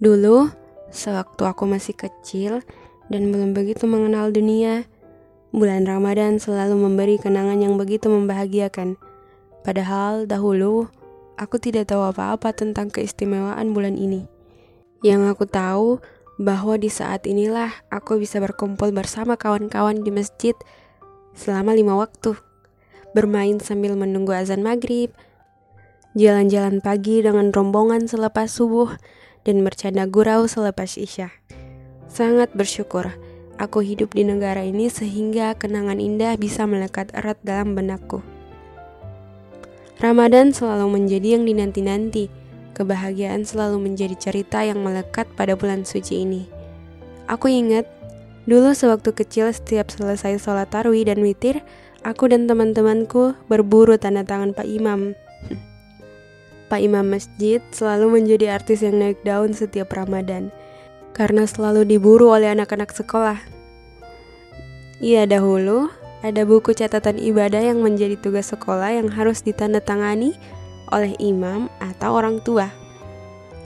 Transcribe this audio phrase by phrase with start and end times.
[0.00, 0.48] Dulu,
[0.88, 2.64] sewaktu aku masih kecil
[3.12, 4.88] dan belum begitu mengenal dunia,
[5.52, 8.96] bulan Ramadan selalu memberi kenangan yang begitu membahagiakan.
[9.60, 10.88] Padahal dahulu,
[11.36, 14.24] aku tidak tahu apa-apa tentang keistimewaan bulan ini.
[15.04, 16.00] Yang aku tahu
[16.40, 20.56] bahwa di saat inilah aku bisa berkumpul bersama kawan-kawan di masjid
[21.36, 22.40] selama lima waktu,
[23.12, 25.12] bermain sambil menunggu azan maghrib,
[26.16, 28.96] jalan-jalan pagi dengan rombongan selepas subuh,
[29.44, 31.32] dan bercanda gurau selepas isya.
[32.10, 33.10] Sangat bersyukur
[33.60, 38.24] aku hidup di negara ini sehingga kenangan indah bisa melekat erat dalam benakku.
[40.00, 42.32] Ramadan selalu menjadi yang dinanti-nanti.
[42.72, 46.48] Kebahagiaan selalu menjadi cerita yang melekat pada bulan suci ini.
[47.28, 47.84] Aku ingat,
[48.48, 51.60] dulu sewaktu kecil setiap selesai sholat tarwi dan witir,
[52.00, 55.12] aku dan teman-temanku berburu tanda tangan Pak Imam.
[56.70, 60.54] Pak Imam Masjid selalu menjadi artis yang naik daun setiap Ramadan
[61.10, 63.42] karena selalu diburu oleh anak-anak sekolah.
[65.02, 65.90] Iya dahulu,
[66.22, 70.38] ada buku catatan ibadah yang menjadi tugas sekolah yang harus ditandatangani
[70.94, 72.70] oleh imam atau orang tua.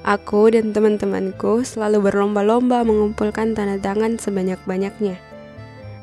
[0.00, 5.20] Aku dan teman-temanku selalu berlomba-lomba mengumpulkan tanda tangan sebanyak-banyaknya.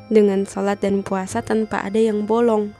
[0.08, 2.77] Dengan sholat dan puasa tanpa ada yang bolong.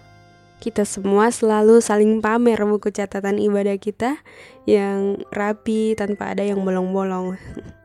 [0.59, 4.19] Kita semua selalu saling pamer buku catatan ibadah kita
[4.67, 7.39] yang rapi tanpa ada yang bolong-bolong.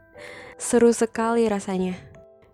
[0.57, 1.93] Seru sekali rasanya.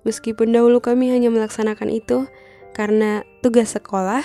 [0.04, 2.28] Meskipun dahulu kami hanya melaksanakan itu
[2.76, 4.24] karena tugas sekolah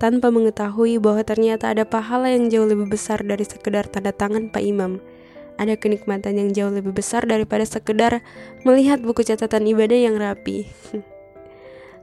[0.00, 4.64] tanpa mengetahui bahwa ternyata ada pahala yang jauh lebih besar dari sekedar tanda tangan Pak
[4.64, 5.00] Imam.
[5.60, 8.24] Ada kenikmatan yang jauh lebih besar daripada sekedar
[8.64, 10.72] melihat buku catatan ibadah yang rapi.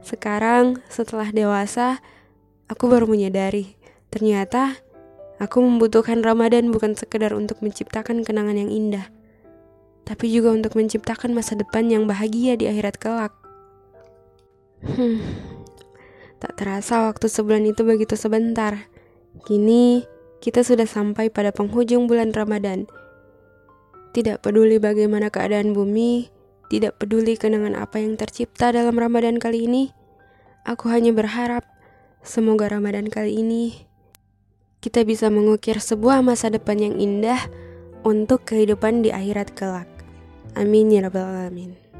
[0.08, 2.02] Sekarang, setelah dewasa,
[2.72, 3.76] aku baru menyadari,
[4.08, 4.80] ternyata
[5.36, 9.12] aku membutuhkan Ramadan bukan sekedar untuk menciptakan kenangan yang indah,
[10.08, 13.36] tapi juga untuk menciptakan masa depan yang bahagia di akhirat kelak.
[14.82, 15.20] Hmm,
[16.40, 18.88] tak terasa waktu sebulan itu begitu sebentar.
[19.46, 20.02] Kini
[20.42, 22.88] kita sudah sampai pada penghujung bulan Ramadan.
[24.12, 26.28] Tidak peduli bagaimana keadaan bumi,
[26.68, 29.94] tidak peduli kenangan apa yang tercipta dalam Ramadan kali ini,
[30.68, 31.64] aku hanya berharap
[32.22, 33.82] Semoga Ramadan kali ini
[34.78, 37.50] kita bisa mengukir sebuah masa depan yang indah
[38.06, 39.90] untuk kehidupan di akhirat kelak.
[40.54, 41.91] Amin ya Rabbal 'Alamin.